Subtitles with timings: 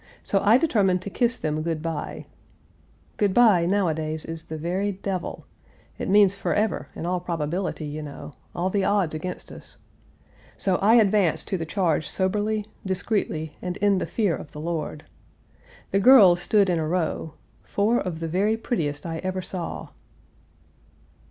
[0.23, 2.25] So I determined to kiss them good by.
[3.17, 5.45] Good by nowadays is the very devil,
[5.99, 9.77] it means forever, in all probability, you know; all the odds against us.
[10.57, 15.05] So I advanced to the charge soberly, discreetly, and in the fear of the Lord.
[15.91, 19.89] The girls stood in a row four of the very prettiest I ever saw."